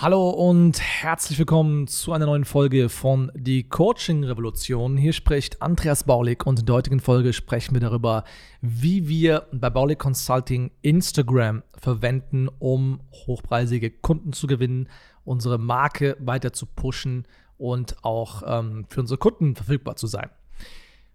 [0.00, 4.96] Hallo und herzlich willkommen zu einer neuen Folge von Die Coaching Revolution.
[4.96, 8.24] Hier spricht Andreas Baulig und in der heutigen Folge sprechen wir darüber,
[8.60, 14.88] wie wir bei Baulig Consulting Instagram verwenden, um hochpreisige Kunden zu gewinnen,
[15.24, 17.24] unsere Marke weiter zu pushen
[17.56, 20.28] und auch ähm, für unsere Kunden verfügbar zu sein.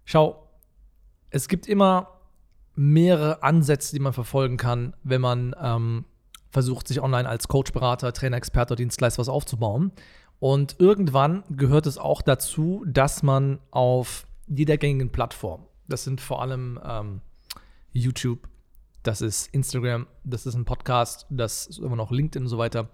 [0.06, 0.48] Schau,
[1.28, 2.18] es gibt immer
[2.76, 6.06] mehrere Ansätze, die man verfolgen kann, wenn man ähm,
[6.50, 9.92] versucht, sich online als Coach, Berater, Trainer, Experte, Dienstleister was aufzubauen.
[10.38, 16.42] Und irgendwann gehört es auch dazu, dass man auf jeder gängigen Plattform, das sind vor
[16.42, 17.20] allem ähm,
[17.92, 18.48] YouTube,
[19.02, 22.88] das ist Instagram, das ist ein Podcast, das ist immer noch LinkedIn und so weiter,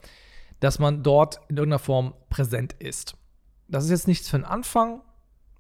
[0.61, 3.17] dass man dort in irgendeiner Form präsent ist.
[3.69, 5.03] Das ist jetzt nichts für den Anfang.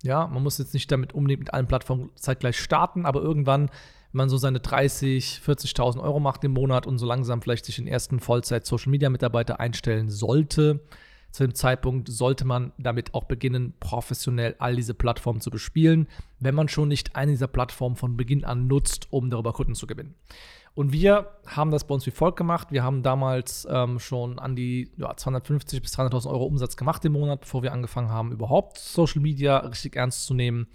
[0.02, 3.70] Ja, man muss jetzt nicht damit unbedingt mit allen Plattformen zeitgleich starten, aber irgendwann
[4.16, 7.86] man so seine 30, 40.000 Euro macht im Monat und so langsam vielleicht sich den
[7.86, 10.80] ersten Vollzeit-Social-Media-Mitarbeiter einstellen sollte,
[11.36, 16.08] zu dem Zeitpunkt sollte man damit auch beginnen, professionell all diese Plattformen zu bespielen,
[16.40, 19.86] wenn man schon nicht eine dieser Plattformen von Beginn an nutzt, um darüber Kunden zu
[19.86, 20.14] gewinnen.
[20.74, 22.68] Und wir haben das bei uns wie folgt gemacht.
[22.70, 27.12] Wir haben damals ähm, schon an die ja, 250 bis 300.000 Euro Umsatz gemacht im
[27.12, 30.68] Monat, bevor wir angefangen haben, überhaupt Social Media richtig ernst zu nehmen.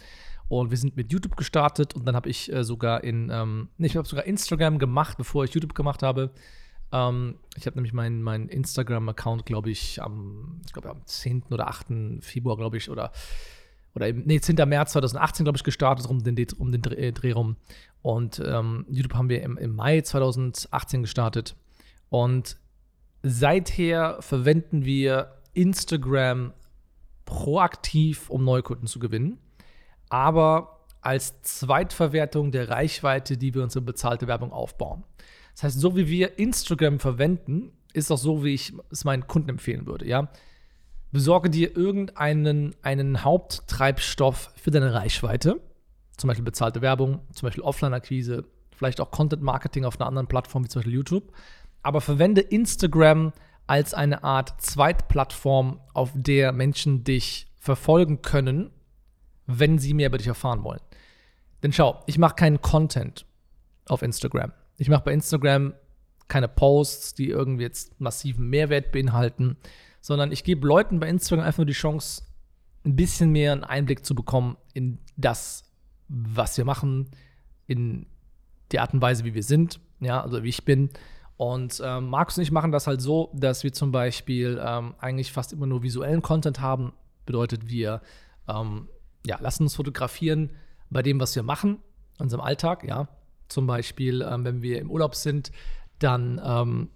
[0.51, 3.95] Und wir sind mit YouTube gestartet und dann habe ich äh, sogar in, ähm, ich
[3.95, 6.29] habe sogar Instagram gemacht, bevor ich YouTube gemacht habe.
[6.91, 11.43] Ähm, ich habe nämlich meinen mein Instagram-Account, glaube ich, am, ich glaube, am 10.
[11.51, 12.19] oder 8.
[12.19, 13.13] Februar, glaube ich, oder,
[13.95, 14.57] oder im, nee, 10.
[14.67, 17.55] März 2018, glaube ich, gestartet, um den, um den Dreh, äh, Dreh rum.
[18.01, 21.55] Und ähm, YouTube haben wir im, im Mai 2018 gestartet.
[22.09, 22.57] Und
[23.23, 26.51] seither verwenden wir Instagram
[27.23, 29.37] proaktiv, um Neukunden zu gewinnen
[30.11, 35.03] aber als Zweitverwertung der Reichweite, die wir unsere bezahlte Werbung aufbauen.
[35.53, 39.49] Das heißt, so wie wir Instagram verwenden, ist auch so, wie ich es meinen Kunden
[39.49, 40.07] empfehlen würde.
[40.07, 40.29] Ja?
[41.11, 45.61] Besorge dir irgendeinen einen Haupttreibstoff für deine Reichweite,
[46.17, 48.45] zum Beispiel bezahlte Werbung, zum Beispiel Offline-Akquise,
[48.75, 51.31] vielleicht auch Content-Marketing auf einer anderen Plattform wie zum Beispiel YouTube.
[51.83, 53.33] Aber verwende Instagram
[53.65, 58.71] als eine Art Zweitplattform, auf der Menschen dich verfolgen können
[59.59, 60.81] wenn sie mehr über dich erfahren wollen.
[61.63, 63.25] Denn schau, ich mache keinen Content
[63.87, 64.51] auf Instagram.
[64.77, 65.73] Ich mache bei Instagram
[66.27, 69.57] keine Posts, die irgendwie jetzt massiven Mehrwert beinhalten,
[69.99, 72.23] sondern ich gebe Leuten bei Instagram einfach nur die Chance,
[72.85, 75.63] ein bisschen mehr einen Einblick zu bekommen in das,
[76.07, 77.11] was wir machen,
[77.67, 78.07] in
[78.71, 80.89] die Art und Weise, wie wir sind, ja, also wie ich bin.
[81.37, 85.31] Und ähm, Markus und ich machen das halt so, dass wir zum Beispiel ähm, eigentlich
[85.31, 86.93] fast immer nur visuellen Content haben.
[87.25, 88.01] Bedeutet, wir
[88.47, 88.87] ähm,
[89.25, 90.51] ja, lassen uns fotografieren
[90.89, 91.79] bei dem, was wir machen,
[92.17, 93.07] unserem Alltag, ja.
[93.47, 95.51] Zum Beispiel, ähm, wenn wir im Urlaub sind,
[95.99, 96.89] dann ähm,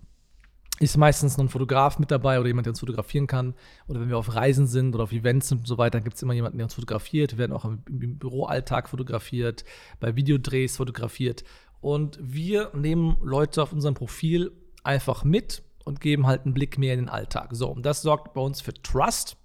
[0.79, 3.53] ist meistens noch ein Fotograf mit dabei oder jemand, der uns fotografieren kann.
[3.87, 6.33] Oder wenn wir auf Reisen sind oder auf Events und so weiter, gibt es immer
[6.33, 7.33] jemanden, der uns fotografiert.
[7.33, 9.63] Wir werden auch im, im Büroalltag fotografiert,
[9.99, 11.43] bei Videodrehs fotografiert.
[11.79, 14.51] Und wir nehmen Leute auf unserem Profil
[14.83, 17.49] einfach mit und geben halt einen Blick mehr in den Alltag.
[17.53, 19.37] So, und das sorgt bei uns für Trust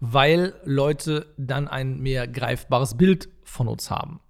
[0.00, 4.20] weil Leute dann ein mehr greifbares Bild von uns haben.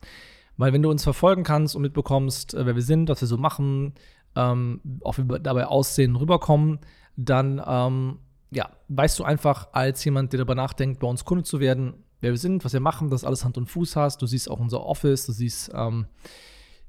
[0.57, 3.39] Weil wenn du uns verfolgen kannst und mitbekommst, äh, wer wir sind, was wir so
[3.39, 3.95] machen,
[4.37, 6.81] ähm, auch wie wir dabei aussehen, rüberkommen,
[7.17, 8.19] dann ähm,
[8.51, 12.33] ja, weißt du einfach als jemand, der darüber nachdenkt, bei uns Kunde zu werden, wer
[12.33, 14.21] wir sind, was wir machen, dass alles Hand und Fuß hast.
[14.23, 16.07] Du siehst auch unser Office, du siehst, ähm,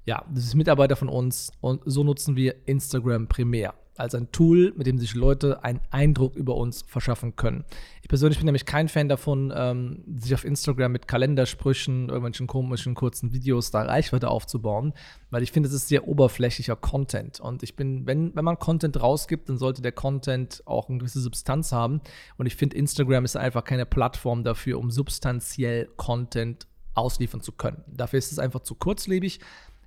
[0.05, 4.73] ja, du siehst Mitarbeiter von uns und so nutzen wir Instagram primär als ein Tool,
[4.75, 7.65] mit dem sich Leute einen Eindruck über uns verschaffen können.
[8.01, 12.95] Ich persönlich bin nämlich kein Fan davon, ähm, sich auf Instagram mit Kalendersprüchen, irgendwelchen komischen
[12.95, 14.93] kurzen Videos da Reichweite aufzubauen,
[15.29, 17.39] weil ich finde, es ist sehr oberflächlicher Content.
[17.39, 21.21] Und ich bin, wenn, wenn man Content rausgibt, dann sollte der Content auch eine gewisse
[21.21, 22.01] Substanz haben.
[22.37, 27.83] Und ich finde, Instagram ist einfach keine Plattform dafür, um substanziell Content ausliefern zu können.
[27.87, 29.39] Dafür ist es einfach zu kurzlebig.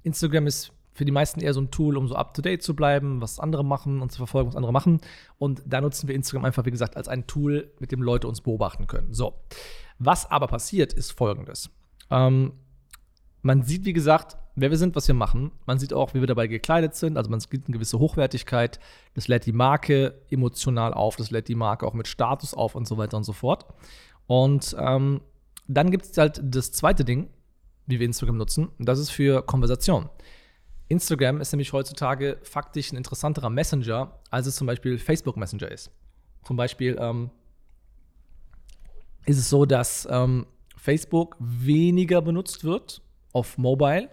[0.04, 2.76] Instagram ist für die meisten eher so ein Tool, um so up to date zu
[2.76, 5.00] bleiben, was andere machen und zu verfolgen, was andere machen.
[5.38, 8.40] Und da nutzen wir Instagram einfach, wie gesagt, als ein Tool, mit dem Leute uns
[8.40, 9.12] beobachten können.
[9.12, 9.34] So.
[9.98, 11.70] Was aber passiert, ist folgendes.
[12.10, 12.52] Ähm,
[13.42, 15.50] man sieht, wie gesagt, wer wir sind, was wir machen.
[15.66, 17.16] Man sieht auch, wie wir dabei gekleidet sind.
[17.16, 18.78] Also man sieht eine gewisse Hochwertigkeit.
[19.14, 21.16] Das lädt die Marke emotional auf.
[21.16, 23.66] Das lädt die Marke auch mit Status auf und so weiter und so fort.
[24.26, 25.20] Und ähm,
[25.66, 27.28] dann gibt es halt das zweite Ding,
[27.86, 28.68] wie wir Instagram nutzen.
[28.78, 30.08] Und das ist für Konversation.
[30.88, 35.90] Instagram ist nämlich heutzutage faktisch ein interessanterer Messenger, als es zum Beispiel Facebook Messenger ist.
[36.44, 37.30] Zum Beispiel ähm,
[39.24, 40.46] ist es so, dass ähm,
[40.76, 43.00] Facebook weniger benutzt wird
[43.32, 44.10] auf Mobile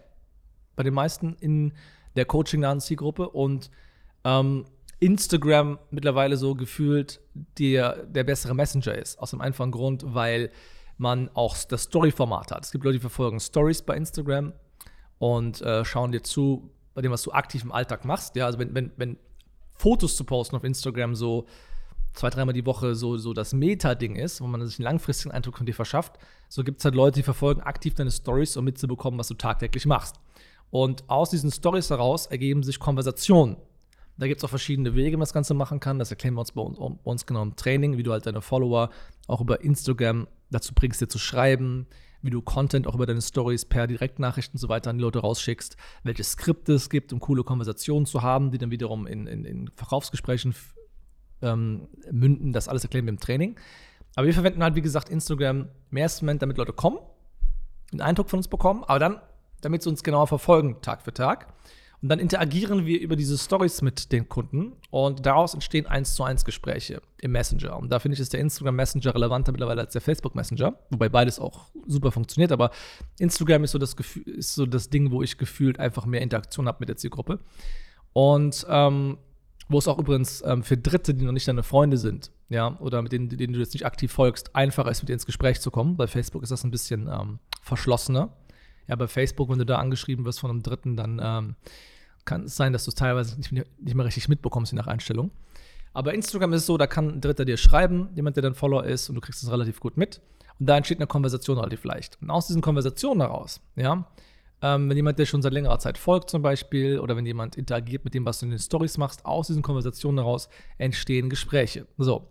[0.76, 1.74] bei den meisten in
[2.16, 3.70] der coaching-nahen Zielgruppe und
[4.24, 4.66] ähm,
[5.00, 9.20] Instagram mittlerweile so gefühlt der, der bessere Messenger ist.
[9.20, 10.52] Aus dem einfachen Grund, weil
[11.02, 12.64] man auch das Story-Format hat.
[12.64, 14.54] Es gibt Leute, die verfolgen Stories bei Instagram
[15.18, 18.36] und äh, schauen dir zu bei dem, was du aktiv im Alltag machst.
[18.36, 19.18] Ja, also wenn, wenn, wenn
[19.74, 21.46] Fotos zu posten auf Instagram so
[22.14, 25.58] zwei, dreimal die Woche so, so das Meta-Ding ist, wo man sich einen langfristigen Eindruck
[25.58, 26.18] von dir verschafft,
[26.50, 29.86] so gibt es halt Leute, die verfolgen aktiv deine Stories, um mitzubekommen, was du tagtäglich
[29.86, 30.18] machst.
[30.70, 33.58] Und aus diesen Stories heraus ergeben sich Konversationen.
[34.18, 35.98] Da gibt es auch verschiedene Wege, wie man das Ganze machen kann.
[35.98, 38.42] Das erklären wir uns bei uns, bei uns genau im Training, wie du halt deine
[38.42, 38.90] Follower
[39.28, 41.88] auch über Instagram dazu bringst, dir zu schreiben,
[42.22, 45.20] wie du Content auch über deine Stories per Direktnachrichten und so weiter an die Leute
[45.20, 49.46] rausschickst, welche Skripte es gibt, um coole Konversationen zu haben, die dann wiederum in, in,
[49.46, 50.54] in Verkaufsgesprächen
[51.42, 52.54] ähm, münden.
[52.54, 53.56] Das alles erklären wir im Training.
[54.16, 57.00] Aber wir verwenden halt, wie gesagt, Instagram im ersten Moment, damit Leute kommen,
[57.92, 59.22] einen Eindruck von uns bekommen, aber dann,
[59.62, 61.54] damit sie uns genauer verfolgen, Tag für Tag.
[62.02, 66.24] Und dann interagieren wir über diese Stories mit den Kunden und daraus entstehen eins zu
[66.24, 67.78] eins Gespräche im Messenger.
[67.78, 71.10] Und da finde ich, ist der Instagram Messenger relevanter mittlerweile als der Facebook Messenger, wobei
[71.10, 72.52] beides auch super funktioniert.
[72.52, 72.72] Aber
[73.20, 76.68] Instagram ist so das, Gefühl, ist so das Ding, wo ich gefühlt einfach mehr Interaktion
[76.68, 77.40] habe mit der Zielgruppe.
[78.14, 79.20] Und ähm,
[79.70, 83.02] wo es auch übrigens ähm, für Dritte, die noch nicht deine Freunde sind, ja, oder
[83.04, 85.70] mit denen, denen du jetzt nicht aktiv folgst, einfacher ist, mit denen ins Gespräch zu
[85.70, 85.98] kommen.
[85.98, 88.36] Bei Facebook ist das ein bisschen ähm, verschlossener.
[88.88, 91.56] Ja, bei Facebook, wenn du da angeschrieben wirst von einem Dritten, dann ähm,
[92.26, 95.32] kann es sein, dass du es teilweise nicht, nicht mehr richtig mitbekommst, je nach Einstellung.
[95.94, 99.10] Aber Instagram ist so, da kann ein Dritter dir schreiben, jemand, der dein Follower ist,
[99.10, 100.22] und du kriegst es relativ gut mit.
[100.60, 102.18] Und da entsteht eine Konversation relativ leicht.
[102.22, 104.08] Und aus diesen Konversationen heraus, ja,
[104.62, 108.06] ähm, wenn jemand, der schon seit längerer Zeit folgt zum Beispiel, oder wenn jemand interagiert
[108.06, 111.88] mit dem, was du in den Stories machst, aus diesen Konversationen heraus entstehen Gespräche.
[111.98, 112.28] So,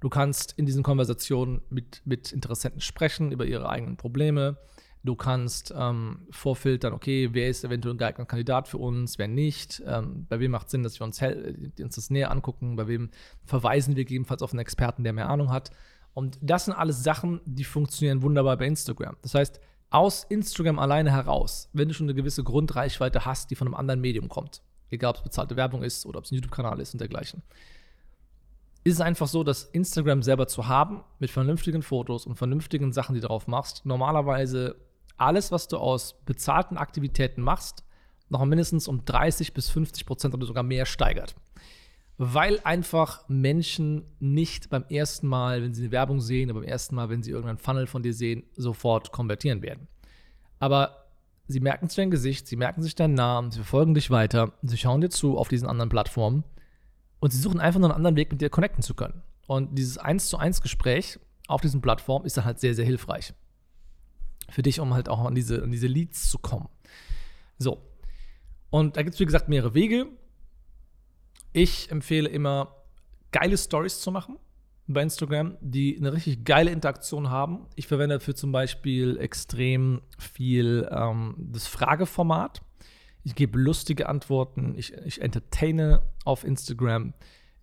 [0.00, 4.58] du kannst in diesen Konversationen mit, mit Interessenten sprechen über ihre eigenen Probleme,
[5.02, 9.82] Du kannst ähm, vorfiltern, okay, wer ist eventuell ein geeigneter Kandidat für uns, wer nicht,
[9.86, 13.10] ähm, bei wem macht es Sinn, dass wir uns, uns das näher angucken, bei wem
[13.44, 15.70] verweisen wir gegebenenfalls auf einen Experten, der mehr Ahnung hat.
[16.12, 19.16] Und das sind alles Sachen, die funktionieren wunderbar bei Instagram.
[19.22, 23.68] Das heißt, aus Instagram alleine heraus, wenn du schon eine gewisse Grundreichweite hast, die von
[23.68, 26.78] einem anderen Medium kommt, egal ob es bezahlte Werbung ist oder ob es ein YouTube-Kanal
[26.78, 27.42] ist und dergleichen,
[28.84, 33.14] ist es einfach so, dass Instagram selber zu haben, mit vernünftigen Fotos und vernünftigen Sachen,
[33.14, 34.76] die du drauf machst, normalerweise
[35.20, 37.84] alles, was du aus bezahlten Aktivitäten machst,
[38.28, 41.34] noch mindestens um 30 bis 50 Prozent oder sogar mehr steigert.
[42.16, 46.94] Weil einfach Menschen nicht beim ersten Mal, wenn sie eine Werbung sehen, oder beim ersten
[46.94, 49.88] Mal, wenn sie irgendeinen Funnel von dir sehen, sofort konvertieren werden.
[50.58, 51.06] Aber
[51.48, 54.76] sie merken sich dein Gesicht, sie merken sich deinen Namen, sie verfolgen dich weiter, sie
[54.76, 56.44] schauen dir zu auf diesen anderen Plattformen
[57.20, 59.22] und sie suchen einfach nur einen anderen Weg, mit dir connecten zu können.
[59.46, 61.18] Und dieses 1 zu 1 Gespräch
[61.48, 63.32] auf diesen Plattformen ist dann halt sehr, sehr hilfreich
[64.50, 66.68] für dich, um halt auch an diese, an diese Leads zu kommen.
[67.58, 67.82] So.
[68.70, 70.06] Und da gibt es, wie gesagt, mehrere Wege.
[71.52, 72.74] Ich empfehle immer,
[73.32, 74.38] geile Stories zu machen
[74.86, 77.66] bei Instagram, die eine richtig geile Interaktion haben.
[77.76, 82.62] Ich verwende dafür zum Beispiel extrem viel ähm, das Frageformat.
[83.22, 87.14] Ich gebe lustige Antworten, ich, ich entertaine auf Instagram.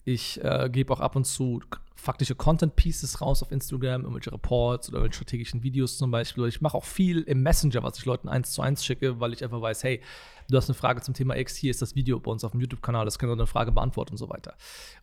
[0.07, 1.59] Ich äh, gebe auch ab und zu
[1.95, 6.47] faktische Content Pieces raus auf Instagram, irgendwelche Reports oder irgendwelche strategischen Videos zum Beispiel.
[6.47, 9.43] ich mache auch viel im Messenger, was ich Leuten eins zu eins schicke, weil ich
[9.43, 9.99] einfach weiß, hey,
[10.49, 12.61] du hast eine Frage zum Thema X, hier ist das Video bei uns auf dem
[12.61, 14.55] YouTube-Kanal, das kann du eine Frage beantworten und so weiter.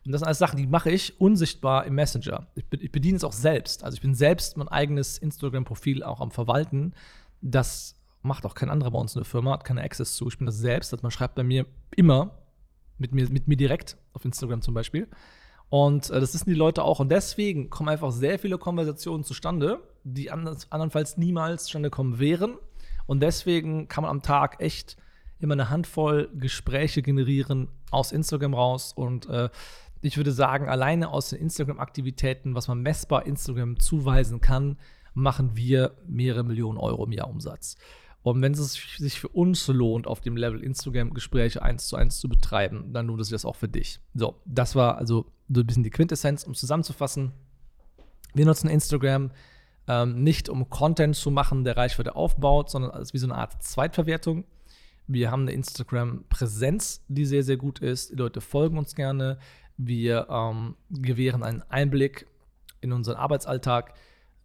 [0.03, 2.47] Und das sind alles Sachen, die mache ich unsichtbar im Messenger.
[2.55, 3.83] Ich, ich bediene es auch selbst.
[3.83, 6.95] Also ich bin selbst mein eigenes Instagram-Profil auch am Verwalten.
[7.41, 10.27] Das macht auch kein anderer bei uns in der Firma, hat keine Access zu.
[10.29, 10.93] Ich bin das selbst.
[10.93, 12.31] Also man schreibt bei mir immer
[12.97, 15.07] mit mir, mit mir direkt auf Instagram zum Beispiel.
[15.69, 16.99] Und äh, das wissen die Leute auch.
[16.99, 22.57] Und deswegen kommen einfach sehr viele Konversationen zustande, die anders, andernfalls niemals zustande kommen wären.
[23.07, 24.97] Und deswegen kann man am Tag echt
[25.39, 28.93] immer eine Handvoll Gespräche generieren aus Instagram raus.
[28.93, 29.49] Und äh,
[30.01, 34.77] ich würde sagen, alleine aus den Instagram-Aktivitäten, was man messbar Instagram zuweisen kann,
[35.13, 37.77] machen wir mehrere Millionen Euro im Jahr Umsatz.
[38.25, 42.27] Und wenn es sich für uns lohnt, auf dem Level Instagram-Gespräche eins zu eins zu
[42.27, 43.99] betreiben, dann lohnt es sich das auch für dich.
[44.15, 47.33] So, das war also so ein bisschen die Quintessenz, um zusammenzufassen.
[48.33, 49.31] Wir nutzen Instagram
[49.87, 53.61] Ähm, nicht um Content zu machen, der Reichweite aufbaut, sondern als wie so eine Art
[53.61, 54.45] Zweitverwertung.
[55.05, 58.09] Wir haben eine Instagram-Präsenz, die sehr, sehr gut ist.
[58.09, 59.37] Die Leute folgen uns gerne.
[59.77, 62.25] Wir ähm, gewähren einen Einblick
[62.81, 63.93] in unseren Arbeitsalltag,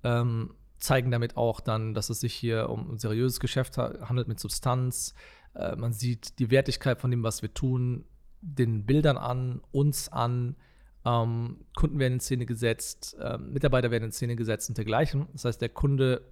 [0.04, 4.40] ähm, zeigen damit auch dann, dass es sich hier um ein seriöses Geschäft handelt mit
[4.40, 5.14] Substanz.
[5.54, 8.04] Äh, man sieht die Wertigkeit von dem, was wir tun,
[8.40, 10.56] den Bildern an, uns an.
[11.04, 15.26] Ähm, Kunden werden in Szene gesetzt, äh, Mitarbeiter werden in Szene gesetzt und dergleichen.
[15.32, 16.22] Das heißt, der Kunde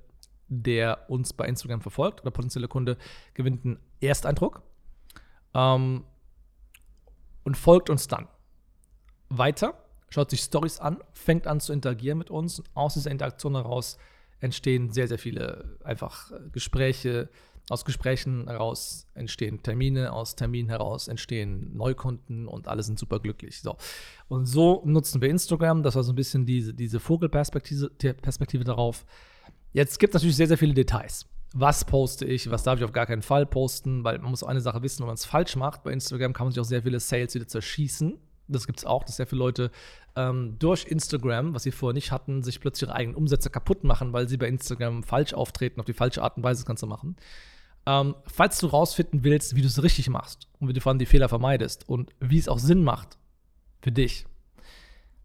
[0.49, 2.97] der uns bei Instagram verfolgt oder potenzielle Kunde
[3.35, 4.63] gewinnt einen Ersteindruck
[5.55, 6.05] ähm,
[7.45, 8.29] und folgt uns dann
[9.29, 9.75] weiter,
[10.09, 12.63] schaut sich Stories an, fängt an zu interagieren mit uns.
[12.75, 13.99] Aus dieser Interaktion heraus
[14.41, 17.29] entstehen sehr, sehr viele einfach äh, Gespräche.
[17.71, 23.61] Aus Gesprächen heraus entstehen Termine, aus Terminen heraus entstehen Neukunden und alle sind super glücklich.
[23.61, 23.77] So.
[24.29, 25.83] Und so nutzen wir Instagram.
[25.83, 29.05] Das war so ein bisschen diese, diese Vogelperspektive Perspektive darauf.
[29.73, 31.27] Jetzt gibt es natürlich sehr, sehr viele Details.
[31.53, 34.61] Was poste ich, was darf ich auf gar keinen Fall posten, weil man muss eine
[34.61, 35.83] Sache wissen, wenn man es falsch macht.
[35.83, 38.19] Bei Instagram kann man sich auch sehr viele Sales wieder zerschießen.
[38.49, 39.71] Das gibt es auch, dass sehr viele Leute
[40.19, 44.13] ähm, durch Instagram, was sie vorher nicht hatten, sich plötzlich ihre eigenen Umsätze kaputt machen,
[44.13, 47.17] weil sie bei Instagram falsch auftreten, auf die falsche Art und Weise das Ganze machen.
[47.87, 50.99] Ähm, falls du rausfinden willst, wie du es richtig machst und wie du vor allem
[50.99, 53.17] die Fehler vermeidest und wie es auch Sinn macht
[53.81, 54.27] für dich,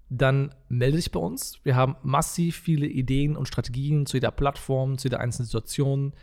[0.09, 1.59] dann melde dich bei uns.
[1.63, 6.13] Wir haben massiv viele Ideen und Strategien zu jeder Plattform, zu jeder einzelnen Situation.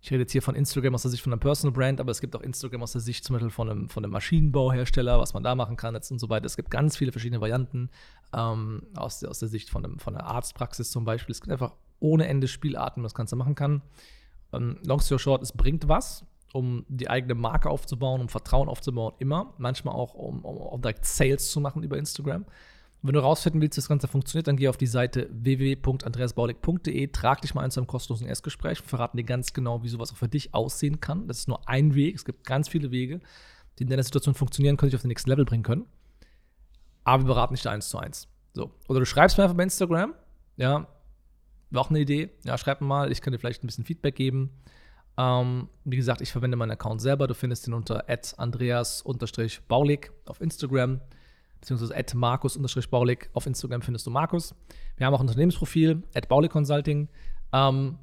[0.00, 2.20] Ich rede jetzt hier von Instagram aus der Sicht von einer Personal Brand, aber es
[2.20, 5.42] gibt auch Instagram aus der Sicht zum Beispiel von einem, von einem Maschinenbauhersteller, was man
[5.42, 6.46] da machen kann jetzt und so weiter.
[6.46, 7.90] Es gibt ganz viele verschiedene Varianten
[8.32, 11.32] ähm, aus, aus der Sicht von, einem, von einer Arztpraxis zum Beispiel.
[11.32, 13.82] Es gibt einfach ohne Ende Spielarten, was man das Ganze machen kann.
[14.52, 19.14] Ähm, long story short, es bringt was, um die eigene Marke aufzubauen, um Vertrauen aufzubauen,
[19.18, 19.54] immer.
[19.58, 22.44] Manchmal auch, um, um, um direkt Sales zu machen über Instagram.
[23.00, 27.40] Wenn du rausfinden willst, wie das Ganze funktioniert, dann geh auf die Seite www.andreasbaulig.de, trag
[27.42, 28.82] dich mal ein zu einem kostenlosen Erstgespräch.
[28.82, 31.28] Wir verraten dir ganz genau, wie sowas auch für dich aussehen kann.
[31.28, 32.16] Das ist nur ein Weg.
[32.16, 33.20] Es gibt ganz viele Wege,
[33.78, 35.86] die in deiner Situation funktionieren können, dich auf den nächsten Level bringen können.
[37.04, 38.26] Aber wir beraten nicht eins zu eins.
[38.52, 38.72] So.
[38.88, 40.14] Oder du schreibst mir einfach bei Instagram,
[40.56, 40.88] ja,
[41.70, 42.30] war auch eine Idee.
[42.44, 44.50] Ja, schreib mal, ich kann dir vielleicht ein bisschen Feedback geben.
[45.16, 47.28] Ähm, wie gesagt, ich verwende meinen Account selber.
[47.28, 48.06] Du findest ihn unter
[48.38, 51.00] andreas-baulig auf Instagram
[51.60, 54.54] beziehungsweise at markus-baulig auf Instagram findest du Markus.
[54.96, 57.08] Wir haben auch ein Unternehmensprofil, at baulig consulting,
[57.52, 57.98] ähm,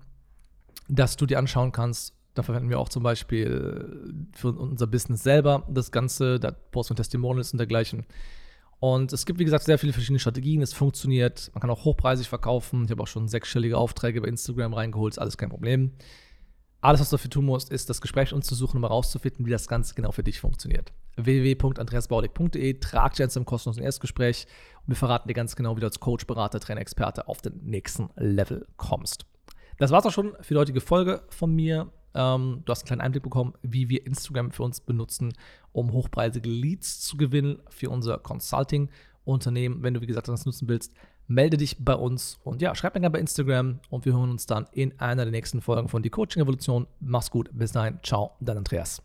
[0.88, 2.16] das du dir anschauen kannst.
[2.34, 6.98] Da verwenden wir auch zum Beispiel für unser Business selber das Ganze, da posten wir
[6.98, 8.06] Testimonials und dergleichen.
[8.80, 10.62] Und es gibt, wie gesagt, sehr viele verschiedene Strategien.
[10.62, 11.50] Es funktioniert.
[11.54, 12.84] Man kann auch hochpreisig verkaufen.
[12.86, 15.14] Ich habe auch schon sechsstellige Aufträge bei Instagram reingeholt.
[15.14, 15.92] Ist alles kein Problem.
[16.82, 19.50] Alles, was du dafür tun musst, ist das Gespräch uns zu suchen, um herauszufinden, wie
[19.50, 20.92] das Ganze genau für dich funktioniert.
[21.18, 24.48] www.andreasbaulig.de Trag dich zum kostenlosen Erstgespräch
[24.82, 27.60] und wir verraten dir ganz genau, wie du als Coach, Berater, Trainer, Experte auf den
[27.64, 29.26] nächsten Level kommst.
[29.78, 31.92] Das war's auch schon für die heutige Folge von mir.
[32.14, 35.34] Ähm, du hast einen kleinen Einblick bekommen, wie wir Instagram für uns benutzen,
[35.74, 39.84] um hochpreisige Leads zu gewinnen für unser Consulting-Unternehmen.
[39.84, 40.94] Wenn du, wie gesagt, das nutzen willst,
[41.28, 44.46] melde dich bei uns und ja, schreib mir gerne bei Instagram und wir hören uns
[44.46, 46.88] dann in einer der nächsten Folgen von Die Coaching Revolution.
[47.00, 49.05] Mach's gut, bis dahin, ciao, dein Andreas.